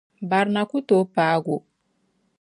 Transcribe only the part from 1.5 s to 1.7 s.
o.